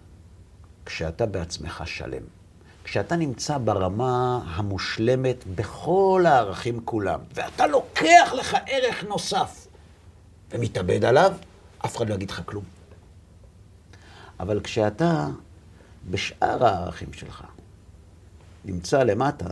[0.85, 2.23] כשאתה בעצמך שלם.
[2.83, 9.64] כשאתה נמצא ברמה המושלמת בכל הערכים כולם, ואתה לוקח לך ערך נוסף
[10.51, 11.33] ומתאבד עליו,
[11.85, 12.63] אף אחד לא יגיד לך כלום.
[14.39, 15.27] אבל כשאתה
[16.09, 17.43] בשאר הערכים שלך
[18.65, 19.47] נמצא למטה,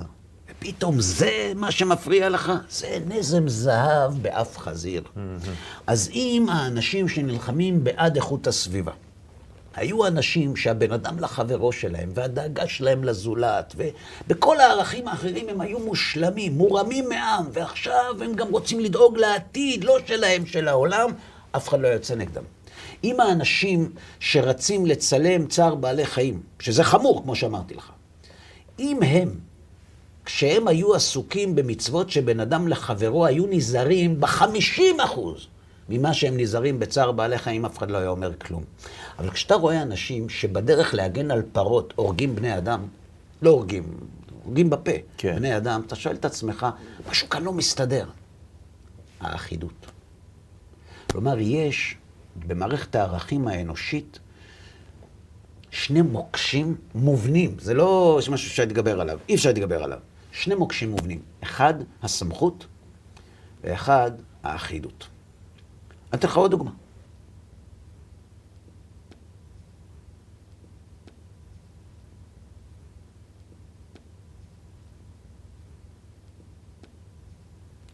[0.51, 5.03] ופתאום זה מה שמפריע לך, זה נזם זהב באף חזיר.
[5.87, 8.91] אז אם האנשים שנלחמים בעד איכות הסביבה,
[9.75, 16.53] היו אנשים שהבן אדם לחברו שלהם, והדאגה שלהם לזולת, ובכל הערכים האחרים הם היו מושלמים,
[16.53, 21.09] מורמים מעם, ועכשיו הם גם רוצים לדאוג לעתיד, לא שלהם, של העולם,
[21.51, 22.43] אף אחד לא יוצא נגדם.
[23.03, 27.91] אם האנשים שרצים לצלם צער בעלי חיים, שזה חמור, כמו שאמרתי לך,
[28.79, 29.29] אם הם,
[30.25, 35.47] כשהם היו עסוקים במצוות שבן אדם לחברו, היו נזהרים בחמישים אחוז
[35.89, 38.63] ממה שהם נזהרים בצער בעלי חיים, אף אחד לא היה אומר כלום.
[39.19, 42.87] אבל כשאתה רואה אנשים שבדרך להגן על פרות הורגים בני אדם,
[43.41, 43.83] לא הורגים,
[44.43, 45.35] הורגים בפה, כן.
[45.35, 46.65] בני אדם, אתה שואל את עצמך,
[47.09, 48.05] משהו כאן לא מסתדר.
[49.19, 49.87] האחידות.
[51.11, 51.95] כלומר, יש
[52.47, 54.19] במערכת הערכים האנושית
[55.71, 57.55] שני מוקשים מובנים.
[57.59, 59.99] זה לא משהו שאפשר להתגבר עליו, אי אפשר להתגבר עליו.
[60.31, 61.21] שני מוקשים מובנים.
[61.43, 62.65] אחד, הסמכות,
[63.63, 64.11] ואחד,
[64.43, 65.07] האחידות.
[66.13, 66.71] אתן לך עוד דוגמה.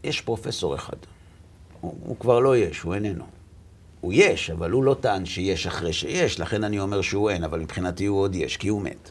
[0.04, 0.96] יש פרופסור אחד,
[1.80, 3.24] הוא, הוא כבר לא יש, הוא איננו.
[4.00, 7.60] הוא יש, אבל הוא לא טען שיש אחרי שיש, לכן אני אומר שהוא אין, אבל
[7.60, 9.10] מבחינתי הוא עוד יש, כי הוא מת.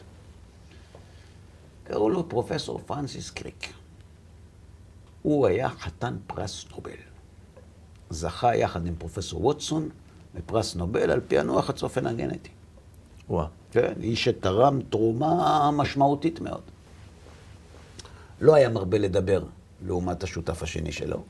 [1.84, 3.72] קראו לו פרופסור פרנסיס קריק.
[5.22, 7.09] הוא היה חתן פרס נובל.
[8.10, 9.88] זכה יחד עם פרופסור ווטסון
[10.34, 12.50] בפרס נובל על פענוח הצופן הגנטי.
[13.28, 13.46] וואה.
[13.70, 16.60] כן, איש שתרם תרומה משמעותית מאוד.
[18.40, 19.42] לא היה מרבה לדבר
[19.86, 21.22] לעומת השותף השני שלו.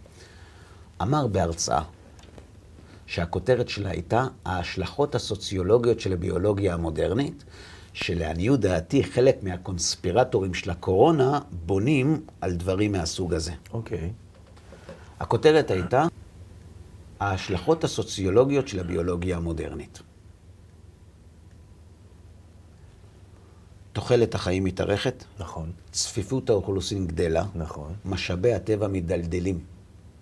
[1.03, 1.83] אמר בהרצאה
[3.07, 7.45] שהכותרת שלה הייתה ההשלכות הסוציולוגיות של הביולוגיה המודרנית,
[7.93, 13.53] שלעניות דעתי חלק מהקונספירטורים של הקורונה בונים על דברים מהסוג הזה.
[13.73, 14.13] אוקיי.
[15.21, 16.07] הכותרת הייתה
[17.21, 19.99] ההשלכות הסוציולוגיות של הביולוגיה המודרנית.
[23.93, 27.93] תוחלת החיים מתארכת, נכון, צפיפות האוכלוסין גדלה, נכון.
[28.05, 29.59] משאבי הטבע מדלדלים.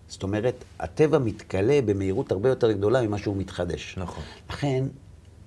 [0.08, 3.94] זאת אומרת, הטבע מתכלה במהירות הרבה יותר גדולה ממה שהוא מתחדש.
[3.98, 4.24] נכון.
[4.50, 4.84] לכן,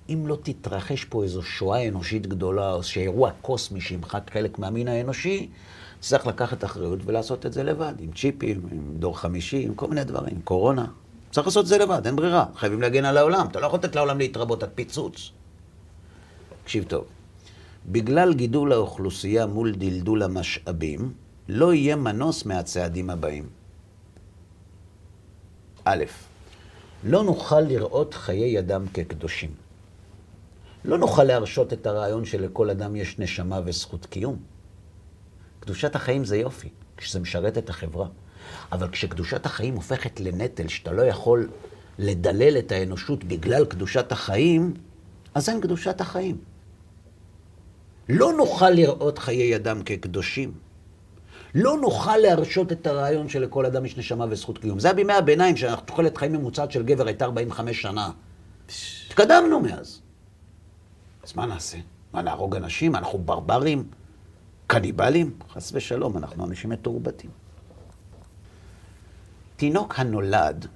[0.08, 5.48] אם לא תתרחש פה איזו שואה אנושית גדולה, או שאירוע קוסמי שימחק חלק מהמין האנושי,
[6.00, 10.04] צריך לקחת אחריות ולעשות את זה לבד, עם צ'יפים, עם דור חמישי, עם כל מיני
[10.04, 10.86] דברים, קורונה.
[11.32, 12.46] צריך לעשות את זה לבד, אין ברירה.
[12.56, 13.46] חייבים להגן על העולם.
[13.50, 15.30] אתה לא יכול לתת לעולם להתרבות עד פיצוץ.
[16.62, 17.04] תקשיב טוב.
[17.86, 21.12] בגלל גידול האוכלוסייה מול דלדול המשאבים,
[21.48, 23.48] לא יהיה מנוס מהצעדים הבאים.
[25.84, 26.04] א',
[27.04, 29.54] לא נוכל לראות חיי אדם כקדושים.
[30.84, 34.36] לא נוכל להרשות את הרעיון שלכל אדם יש נשמה וזכות קיום.
[35.60, 38.06] קדושת החיים זה יופי, כשזה משרת את החברה.
[38.72, 41.48] אבל כשקדושת החיים הופכת לנטל, שאתה לא יכול
[41.98, 44.74] לדלל את האנושות בגלל קדושת החיים,
[45.34, 46.36] אז אין קדושת החיים.
[48.08, 50.52] לא נוכל לראות חיי אדם כקדושים.
[51.54, 54.78] לא נוכל להרשות את הרעיון שלכל אדם יש נשמה וזכות קיום.
[54.80, 58.10] זה היה בימי הביניים, שתוחלת חיים ממוצעת של גבר הייתה 45 שנה.
[59.06, 60.00] התקדמנו מאז.
[61.24, 61.78] אז מה נעשה?
[62.12, 62.96] מה, נהרוג אנשים?
[62.96, 63.84] אנחנו ברברים?
[64.66, 65.34] קניבלים?
[65.52, 67.30] חס ושלום, אנחנו אנשים מתורבתים.
[69.62, 70.66] תינוק הנולד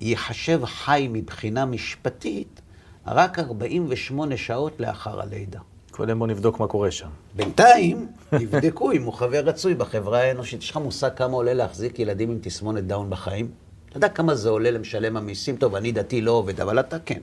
[0.00, 2.60] ייחשב חי מבחינה משפטית
[3.06, 5.60] רק 48 שעות לאחר הלידה.
[5.90, 7.08] קודם בוא נבדוק מה קורה שם.
[7.36, 10.62] בינתיים, יבדקו אם הוא חבר רצוי בחברה האנושית.
[10.62, 13.50] יש לך מושג כמה עולה להחזיק ילדים עם תסמונת דאון בחיים?
[13.88, 15.56] אתה יודע כמה זה עולה למשלם המיסים?
[15.56, 17.20] טוב, אני דתי לא עובד, אבל אתה כן.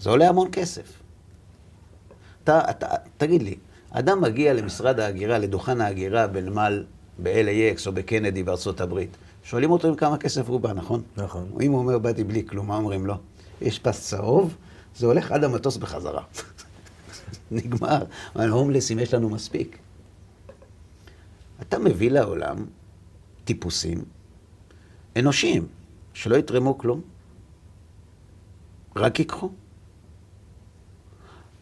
[0.00, 1.02] זה עולה המון כסף.
[2.44, 3.54] אתה, אתה, תגיד לי,
[3.90, 6.84] אדם מגיע למשרד ההגירה, לדוכן ההגירה בנמל
[7.18, 11.02] ב-LAX או בקנדי בארצות הברית, שואלים אותו עם כמה כסף הוא בא, נכון?
[11.16, 11.50] נכון.
[11.60, 13.14] אם הוא אומר, באתי בלי כלום, מה אומרים לו?
[13.60, 14.56] יש פס צהוב,
[14.96, 16.22] זה הולך עד המטוס בחזרה.
[17.50, 18.04] נגמר.
[18.36, 19.78] אבל הומלסים יש לנו מספיק.
[21.60, 22.56] אתה מביא לעולם
[23.44, 24.04] טיפוסים
[25.16, 25.66] אנושיים,
[26.14, 27.00] שלא יתרמו כלום,
[28.96, 29.50] רק ייקחו.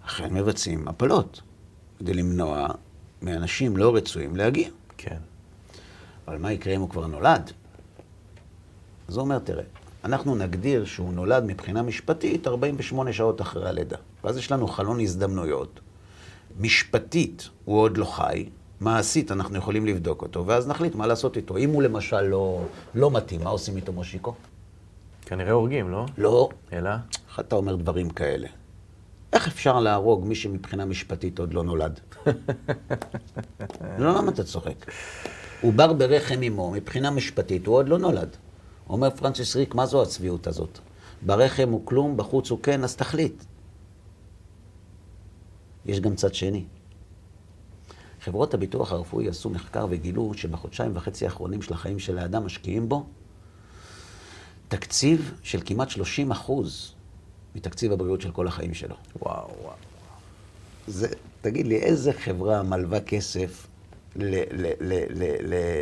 [0.06, 1.42] אכן מבצעים הפלות,
[1.98, 2.68] כדי למנוע
[3.22, 4.68] מאנשים לא רצויים להגיע.
[4.96, 5.18] כן.
[6.28, 7.52] אבל מה יקרה אם הוא כבר נולד?
[9.08, 9.64] אז הוא אומר, תראה,
[10.04, 13.96] אנחנו נגדיר שהוא נולד מבחינה משפטית 48 שעות אחרי הלידה.
[14.24, 15.80] ואז יש לנו חלון הזדמנויות.
[16.60, 18.48] משפטית הוא עוד לא חי,
[18.80, 21.56] מעשית אנחנו יכולים לבדוק אותו, ואז נחליט מה לעשות איתו.
[21.56, 22.64] אם הוא למשל לא,
[22.94, 24.34] לא מתאים, מה עושים איתו, מושיקו?
[25.26, 26.06] כנראה הורגים, לא?
[26.18, 26.48] לא.
[26.72, 26.90] אלא?
[27.28, 28.48] איך אתה אומר דברים כאלה?
[29.32, 32.00] איך אפשר להרוג מי שמבחינה משפטית עוד לא נולד?
[33.98, 34.90] לא, למה אתה צוחק?
[35.60, 38.36] עובר ברחם אמו, מבחינה משפטית הוא עוד לא נולד.
[38.88, 40.78] אומר פרנסיס ריק, מה זו הצביעות הזאת?
[41.22, 43.44] ברחם הוא כלום, בחוץ הוא כן, אז תחליט.
[45.86, 46.64] יש גם צד שני.
[48.20, 53.06] חברות הביטוח הרפואי עשו מחקר וגילו שבחודשיים וחצי האחרונים של החיים של האדם משקיעים בו
[54.68, 56.94] תקציב של כמעט 30 אחוז
[57.54, 58.94] מתקציב הבריאות של כל החיים שלו.
[59.22, 59.74] וואו, וואו.
[60.86, 61.08] זה,
[61.40, 63.67] תגיד לי, איזה חברה מלווה כסף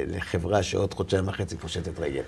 [0.07, 2.23] לחברה שעוד חודשיים וחצי פושטת רגל?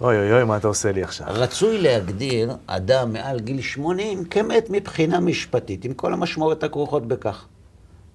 [0.00, 1.26] אוי אוי אוי, מה אתה עושה לי עכשיו?
[1.30, 7.46] רצוי להגדיר אדם מעל גיל 80 כמת מבחינה משפטית, עם כל המשמעויות הכרוכות בכך.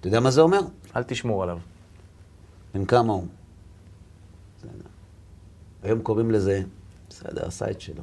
[0.00, 0.60] אתה יודע מה זה אומר?
[0.96, 1.58] אל תשמור עליו.
[2.74, 3.26] בן כמה הוא?
[5.82, 6.62] היום קוראים לזה,
[7.08, 8.02] בסדר, את שלו.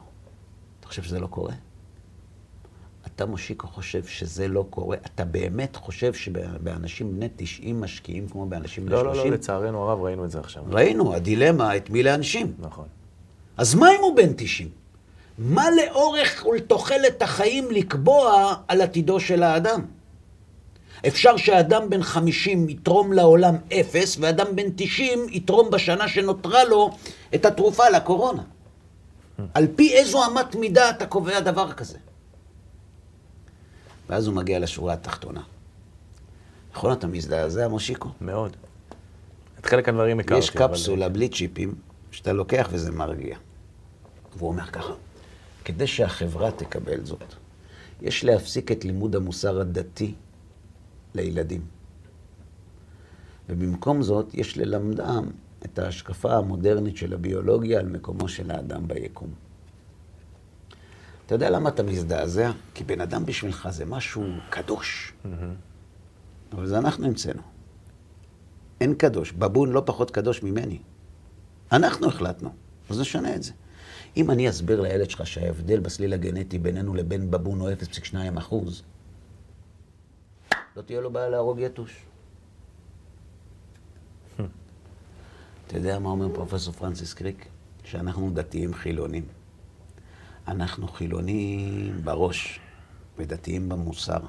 [0.79, 1.53] אתה חושב שזה לא קורה?
[3.19, 4.97] אתה, מושיקו, חושב שזה לא קורה?
[5.05, 9.11] אתה באמת חושב שבאנשים בני 90 משקיעים כמו באנשים בני 30?
[9.13, 10.63] לא, לא, לא, לצערנו הרב ראינו את זה עכשיו.
[10.69, 12.53] ראינו, הדילמה, את מי להנשים.
[12.59, 12.85] נכון.
[13.57, 14.69] אז מה אם הוא בן 90?
[15.37, 19.81] מה לאורך ולתוחלת החיים לקבוע על עתידו של האדם?
[21.07, 26.89] אפשר שאדם בן 50 יתרום לעולם אפס, ואדם בן 90 יתרום בשנה שנותרה לו
[27.35, 28.43] את התרופה לקורונה.
[29.53, 31.97] על פי איזו אמת מידה אתה קובע דבר כזה?
[34.09, 35.41] ואז הוא מגיע לשורה התחתונה.
[36.73, 38.09] נכון אתה מזדעזע, מושיקו?
[38.21, 38.55] מאוד.
[39.59, 40.39] את חלק הדברים הכרתי.
[40.39, 41.13] יש קפסולה אבל...
[41.13, 41.75] בלי צ'יפים,
[42.11, 43.37] שאתה לוקח וזה מרגיע.
[44.37, 44.93] והוא אומר ככה,
[45.65, 47.33] כדי שהחברה תקבל זאת,
[48.01, 50.13] יש להפסיק את לימוד המוסר הדתי
[51.15, 51.61] לילדים.
[53.49, 55.23] ובמקום זאת, יש ללמדם
[55.65, 59.48] את ההשקפה המודרנית של הביולוגיה על מקומו של האדם ביקום.
[61.29, 62.51] אתה יודע למה אתה מזדעזע?
[62.73, 65.13] כי בן אדם בשבילך זה משהו קדוש.
[66.51, 67.41] אבל זה אנחנו המצאנו.
[68.81, 69.31] אין קדוש.
[69.31, 70.79] בבון לא פחות קדוש ממני.
[71.71, 72.49] אנחנו החלטנו,
[72.89, 73.51] אז נשנה את זה.
[74.17, 78.83] אם אני אסביר לילד שלך שההבדל בסליל הגנטי בינינו לבין בבון הוא 0.2 אחוז,
[80.75, 82.01] לא תהיה לו בעיה להרוג יתוש.
[85.67, 87.45] אתה יודע מה אומר פרופסור פרנסיס קריק?
[87.83, 89.38] שאנחנו דתיים חילונים.
[90.49, 92.59] אנחנו חילונים בראש
[93.17, 94.19] ודתיים במוסר.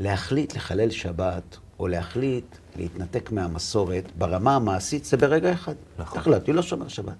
[0.00, 5.74] להחליט לחלל שבת, או להחליט להתנתק מהמסורת, ברמה המעשית זה ברגע אחד.
[5.98, 6.18] נכון.
[6.18, 7.16] החלטתי, לא שומר שבת.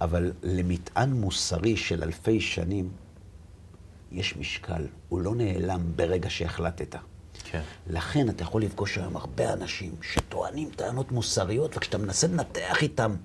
[0.00, 2.88] אבל למטען מוסרי של אלפי שנים,
[4.12, 4.86] יש משקל.
[5.08, 6.96] הוא לא נעלם ברגע שהחלטת.
[7.44, 7.60] כן.
[7.86, 13.16] לכן אתה יכול לפגוש היום הרבה אנשים שטוענים טענות מוסריות, וכשאתה מנסה לנתח איתם,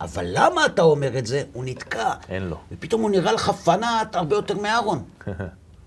[0.00, 2.12] אבל למה אתה אומר את זה, הוא נתקע.
[2.28, 2.56] אין לו.
[2.72, 5.04] ופתאום הוא נראה לך פנאט הרבה יותר מאהרון.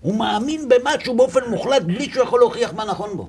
[0.00, 3.28] הוא מאמין במשהו באופן מוחלט, בלי שהוא יכול להוכיח מה נכון בו.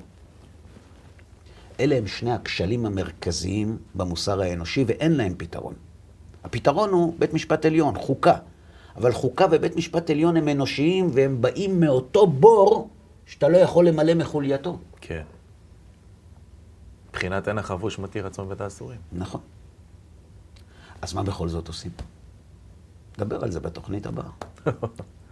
[1.80, 5.74] אלה הם שני הכשלים המרכזיים במוסר האנושי, ואין להם פתרון.
[6.44, 8.38] הפתרון הוא בית משפט עליון, חוקה.
[8.96, 12.90] אבל חוקה ובית משפט עליון הם אנושיים, והם באים מאותו בור
[13.26, 14.78] שאתה לא יכול למלא מחולייתו.
[15.02, 15.24] כן.
[17.10, 19.00] מבחינת אין החבוש מתיר עצמו בית האסורים.
[19.14, 19.42] נכון.
[21.02, 21.92] אז מה בכל זאת עושים?
[23.18, 24.30] נדבר על זה בתוכנית הבאה.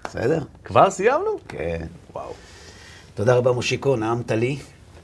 [0.04, 0.44] בסדר?
[0.64, 1.30] כבר סיימנו?
[1.48, 1.88] כן.
[2.14, 2.34] וואו.
[3.16, 4.60] תודה רבה, מושיקו, נעמת לי.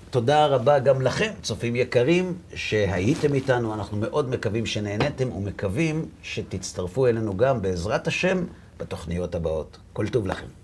[0.10, 3.74] תודה רבה גם לכם, צופים יקרים, שהייתם איתנו.
[3.74, 8.46] אנחנו מאוד מקווים שנהניתם ומקווים שתצטרפו אלינו גם, בעזרת השם,
[8.78, 9.78] בתוכניות הבאות.
[9.94, 10.59] כל טוב לכם.